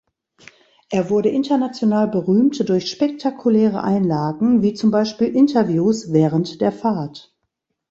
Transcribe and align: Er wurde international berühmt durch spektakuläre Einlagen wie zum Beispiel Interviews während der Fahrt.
Er 0.89 1.11
wurde 1.11 1.29
international 1.29 2.07
berühmt 2.07 2.67
durch 2.69 2.89
spektakuläre 2.89 3.83
Einlagen 3.83 4.63
wie 4.63 4.73
zum 4.73 4.89
Beispiel 4.89 5.27
Interviews 5.27 6.11
während 6.11 6.59
der 6.59 6.71
Fahrt. 6.71 7.35